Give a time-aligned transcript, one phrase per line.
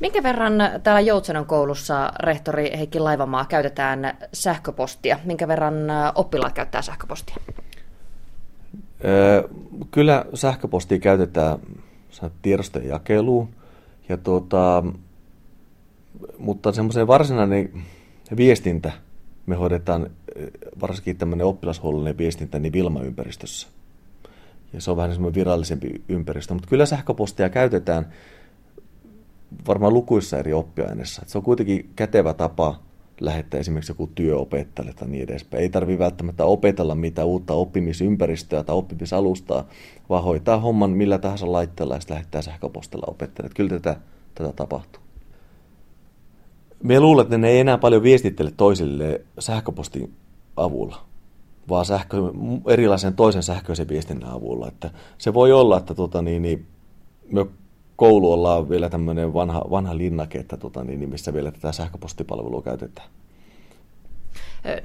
[0.00, 0.52] Minkä verran
[0.82, 5.18] täällä Joutsenon koulussa rehtori Heikki Laivamaa käytetään sähköpostia?
[5.24, 5.74] Minkä verran
[6.14, 7.36] oppilaat käyttää sähköpostia?
[9.90, 11.58] Kyllä sähköpostia käytetään
[12.42, 13.48] tiedostojen jakeluun,
[14.08, 14.84] ja tuota,
[16.38, 17.84] mutta semmoisen varsinainen
[18.36, 18.92] viestintä
[19.46, 20.10] me hoidetaan
[20.80, 23.68] varsinkin tämmöinen oppilashuollollinen viestintä niin Vilma-ympäristössä.
[24.72, 28.12] Ja se on vähän semmoinen virallisempi ympäristö, mutta kyllä sähköpostia käytetään
[29.66, 31.22] varmaan lukuissa eri oppiaineissa.
[31.26, 32.78] Se on kuitenkin kätevä tapa
[33.20, 35.62] lähettää esimerkiksi joku työopettajalle tai niin edespäin.
[35.62, 39.64] Ei tarvitse välttämättä opetella mitään uutta oppimisympäristöä tai oppimisalustaa,
[40.08, 43.54] vaan hoitaa homman millä tahansa laitteella ja lähettää sähköpostilla opettajalle.
[43.54, 43.96] Kyllä tätä,
[44.34, 45.02] tätä tapahtuu.
[46.82, 50.12] Me luulen, että ne ei enää paljon viestittele toisille sähköpostin
[50.56, 51.04] avulla,
[51.68, 52.16] vaan sähkö,
[52.66, 54.68] erilaisen toisen sähköisen viestinnän avulla.
[54.68, 56.66] Että se voi olla, että tota, niin, niin,
[57.32, 57.46] me
[57.98, 63.08] koulu ollaan vielä tämmöinen vanha, vanha linnake, että tota, niin, missä vielä tätä sähköpostipalvelua käytetään.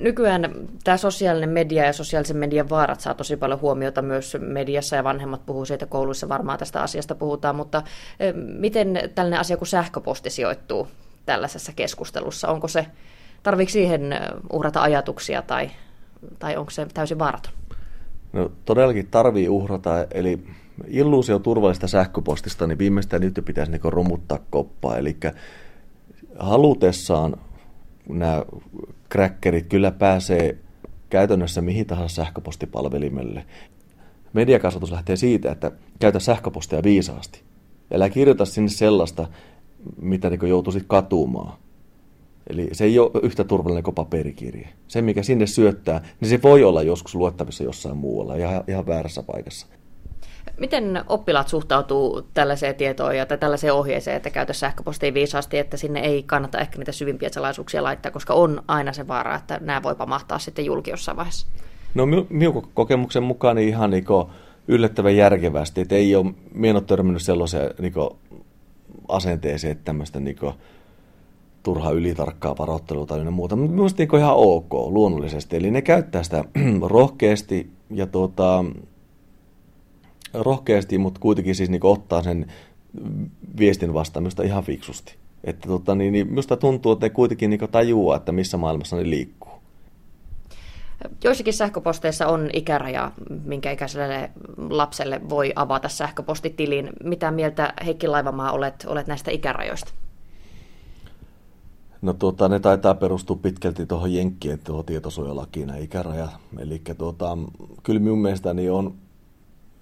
[0.00, 5.04] Nykyään tämä sosiaalinen media ja sosiaalisen median vaarat saa tosi paljon huomiota myös mediassa ja
[5.04, 7.82] vanhemmat puhuu siitä kouluissa, varmaan tästä asiasta puhutaan, mutta
[8.58, 10.88] miten tällainen asia kuin sähköposti sijoittuu
[11.26, 12.48] tällaisessa keskustelussa?
[12.48, 12.86] Onko se,
[13.42, 14.14] tarviiko siihen
[14.52, 15.70] uhrata ajatuksia tai,
[16.38, 17.52] tai onko se täysin vaaraton?
[18.32, 20.46] No todellakin tarvii uhrata, eli
[20.88, 24.98] illuusio turvallista sähköpostista, niin viimeistään nyt jo pitäisi niin romuttaa koppaa.
[24.98, 25.16] Eli
[26.38, 27.36] halutessaan
[28.08, 28.44] nämä
[29.12, 30.58] crackerit kyllä pääsee
[31.10, 33.46] käytännössä mihin tahansa sähköpostipalvelimelle.
[34.32, 37.42] Mediakasvatus lähtee siitä, että käytä sähköpostia viisaasti.
[37.94, 39.28] Älä kirjoita sinne sellaista,
[40.00, 41.58] mitä niin joutuisit katumaan.
[42.46, 44.68] Eli se ei ole yhtä turvallinen kuin paperikirje.
[44.88, 49.22] Se, mikä sinne syöttää, niin se voi olla joskus luettavissa jossain muualla, ihan, ihan väärässä
[49.22, 49.66] paikassa.
[50.58, 56.22] Miten oppilaat suhtautuu tällaiseen tietoon ja tällaiseen ohjeeseen, että käytä sähköpostia viisaasti, että sinne ei
[56.22, 60.38] kannata ehkä niitä syvimpiä salaisuuksia laittaa, koska on aina se vaara, että nämä voi pamahtaa
[60.38, 61.46] sitten julki jossain vaiheessa?
[61.94, 64.04] No minun kokemuksen mukaan niin ihan niin
[64.68, 67.92] yllättävän järkevästi, että ei ole, minä ole törmännyt sellaiseen niin
[69.08, 70.36] asenteeseen, että tämmöistä niin
[71.62, 75.56] turha ylitarkkaa varoittelua tai muuta, mutta minusta niin ihan ok luonnollisesti.
[75.56, 76.44] Eli ne käyttää sitä
[76.82, 78.64] rohkeasti ja tuota,
[80.34, 82.46] rohkeasti, mutta kuitenkin siis niin ottaa sen
[83.58, 85.16] viestin vastaamista ihan fiksusti.
[85.44, 89.10] Että tota, niin, niin minusta tuntuu, että ne kuitenkin niin tajuaa, että missä maailmassa ne
[89.10, 89.52] liikkuu.
[91.24, 93.12] Joissakin sähköposteissa on ikäraja,
[93.44, 94.30] minkä ikäiselle
[94.70, 96.90] lapselle voi avata sähköpostitilin.
[97.04, 99.92] Mitä mieltä Heikki Laivamaa olet, olet näistä ikärajoista?
[102.02, 106.28] No tuota, ne taitaa perustua pitkälti tuohon Jenkkien tuo tietosuojalakiin nämä ikäraja.
[106.58, 107.38] Eli tuota,
[107.82, 108.94] kyllä minun mielestäni on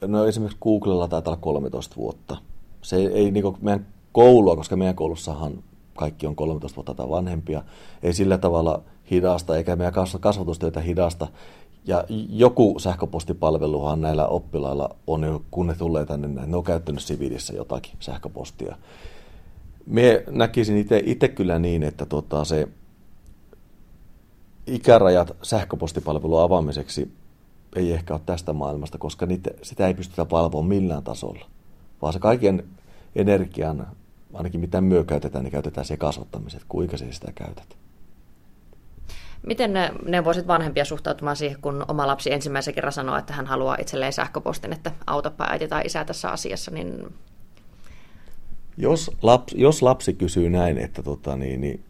[0.00, 2.36] no esimerkiksi Googlella taitaa olla 13 vuotta.
[2.82, 5.62] Se ei, ei niin meidän koulua, koska meidän koulussahan
[5.96, 7.62] kaikki on 13 vuotta tai vanhempia,
[8.02, 11.28] ei sillä tavalla hidasta, eikä meidän kasvatustyötä hidasta.
[11.86, 17.92] Ja joku sähköpostipalveluhan näillä oppilailla on kun ne tulee tänne, ne on käyttänyt siviilissä jotakin
[18.00, 18.76] sähköpostia.
[19.86, 22.68] Me näkisin itse kyllä niin, että tota se
[24.66, 27.12] ikärajat sähköpostipalvelun avaamiseksi
[27.76, 31.46] ei ehkä ole tästä maailmasta, koska niitä, sitä ei pystytä valvomaan millään tasolla.
[32.02, 32.64] Vaan se kaiken
[33.16, 33.86] energian,
[34.34, 37.76] ainakin mitä myö käytetään, niin käytetään se kasvattamiseen, kuinka se sitä käytät.
[39.46, 43.76] Miten ne neuvoisit vanhempia suhtautumaan siihen, kun oma lapsi ensimmäisen kerran sanoo, että hän haluaa
[43.80, 47.14] itselleen sähköpostin, että autopa äiti tai isä tässä asiassa, niin...
[48.76, 51.84] Jos lapsi, jos lapsi kysyy näin, että tota, niin, niin,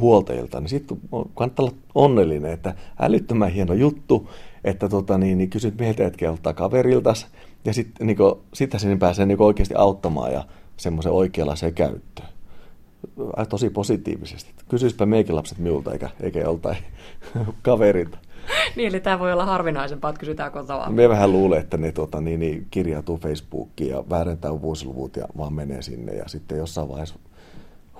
[0.00, 1.00] huoltajilta, niin sitten
[1.34, 4.30] kannattaa olla onnellinen, että älyttömän hieno juttu,
[4.64, 7.26] että tota, niin, niin kysyt meiltä hetkeltä kaveriltas,
[7.64, 8.18] ja sitten niin
[8.54, 10.44] sitä sinne pääsee niin oikeasti auttamaan ja
[10.76, 12.28] semmoisen oikeanlaiseen käyttöön.
[13.48, 14.50] Tosi positiivisesti.
[14.68, 16.76] Kysyispä meikin lapset minulta, eikä, eikä joltain
[17.62, 18.18] kaverilta.
[18.76, 20.90] niin, eli tämä voi olla harvinaisempaa, että kysytään kotoa.
[20.90, 25.52] Me vähän luulen, että ne tuota, niin, niin, kirjautuu Facebookiin ja väärentää vuosiluvut ja vaan
[25.52, 26.12] menee sinne.
[26.12, 27.14] Ja sitten jossain vaiheessa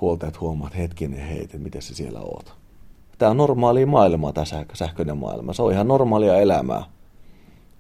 [0.01, 2.55] huoltajat huomaa, että hetkinen hei, että miten se siellä oot.
[3.19, 5.53] Tämä on normaalia maailmaa, tämä sähköinen maailma.
[5.53, 6.83] Se on ihan normaalia elämää.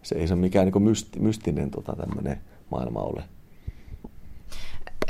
[0.02, 2.40] Se ei se mikään niin mysti, mystinen tota, tämmöinen
[2.70, 3.24] maailma ole.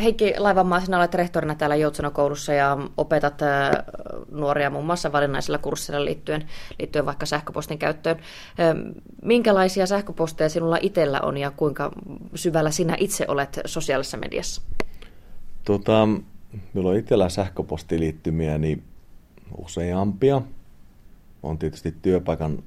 [0.02, 3.34] Heikki Laivanmaa, sinä olet rehtorina täällä Joutsenokoulussa ja opetat
[4.30, 6.48] nuoria muun muassa valinnaisilla kursseilla liittyen,
[6.78, 8.16] liittyen vaikka sähköpostin käyttöön.
[9.22, 11.92] Minkälaisia sähköposteja sinulla itsellä on ja kuinka
[12.34, 14.62] syvällä sinä itse olet sosiaalisessa mediassa?
[15.64, 16.08] Tota,
[16.72, 18.82] minulla on itsellä sähköpostiliittymiä niin
[19.58, 20.42] useampia.
[21.42, 22.62] On tietysti työpaikan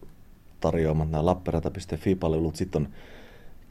[0.59, 2.88] tarjoamat nämä lapperata.fi-palvelut, sitten on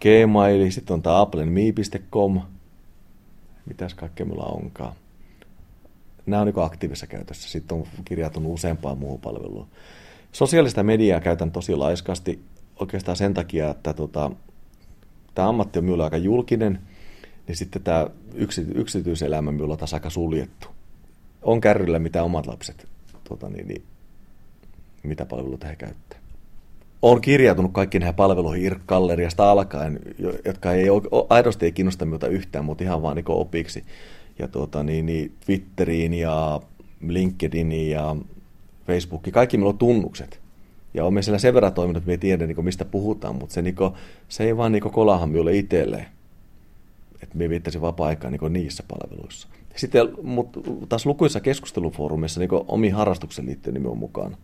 [0.01, 2.41] Gmail, sitten on tämä applen.me.com,
[3.67, 4.93] mitäs kaikkea minulla onkaan.
[6.27, 7.51] nämä on niin aktiivisessa käytössä.
[7.51, 9.69] Sitten on kirjautunut useampaan muuhun palveluun.
[10.33, 12.41] Sosiaalista mediaa käytän tosi laiskasti
[12.81, 14.31] oikeastaan sen takia, että tota,
[15.35, 16.81] tämä ammatti on minulle aika julkinen,
[17.49, 20.69] niin sitten tämä yksi, yksityiselämä minulla taas aika suljettu.
[21.43, 22.89] On kärryllä, mitä omat lapset,
[23.29, 23.83] tota, niin, niin,
[25.03, 26.19] mitä palveluita he käyttää.
[27.03, 30.01] Olen kirjautunut kaikki näihin palveluihin IRC-galleriasta alkaen,
[30.45, 30.87] jotka ei
[31.31, 33.85] aidosti ei kiinnosta minulta yhtään, mutta ihan vaan niin opiksi.
[34.39, 36.61] Ja tuota, niin, niin Twitteriin ja
[37.09, 38.17] LinkedIniin ja
[38.87, 40.41] Facebookiin, kaikki minulla on tunnukset.
[40.95, 43.75] Ja olen siellä sen verran toiminut, että me tiedä, niin mistä puhutaan, mutta se, niin
[43.75, 43.93] kuin,
[44.29, 46.07] se ei vaan niin kolahan minulle itselleen.
[47.23, 49.49] Että me viettäisin vapaa-aikaa niin niissä palveluissa.
[49.77, 54.37] Sitten mutta taas lukuissa keskustelufoorumeissa niin omiin harrastuksen liittyen niin on mukana.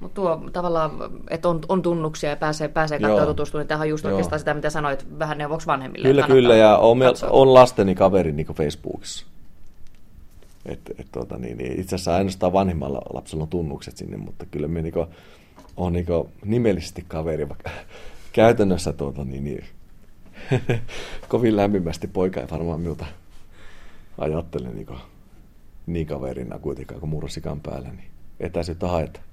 [0.00, 0.90] Mutta tuo tavallaan,
[1.30, 4.12] että on, on tunnuksia ja pääsee, pääsee katsoa tutustumaan, niin tämähän on just Joo.
[4.12, 6.08] oikeastaan sitä, mitä sanoit, vähän neuvoksi vanhemmille.
[6.08, 6.98] Kyllä, kyllä, ja on,
[7.30, 9.26] on lasteni kaveri niin Facebookissa.
[10.66, 14.68] Et, et, tuota, niin, niin, itse asiassa ainoastaan vanhimmalla lapsella on tunnukset sinne, mutta kyllä
[14.68, 14.94] me niin
[15.76, 16.06] on niin
[16.44, 17.70] nimellisesti kaveri, vaikka
[18.32, 19.64] käytännössä tuota, niin, niin,
[21.28, 23.06] kovin lämpimästi poika ei varmaan minulta
[24.18, 24.86] ajattele niin,
[25.86, 28.10] niin kaverina kuitenkaan, kun murrosikan päällä, niin
[28.40, 29.31] etäisyyttä haetaan.